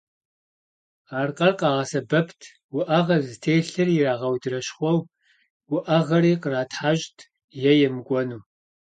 Аркъэр 1.19 1.53
къагъэсэбэпт 1.59 2.41
уӏэгъэ 2.77 3.17
зытелъыр 3.25 3.89
ирагъэудэращхъуэу, 3.93 4.99
уӏэгъэри 5.75 6.33
къратхьэщӏт 6.43 7.17
е 7.69 7.71
емыкӏуэну. 7.87 8.41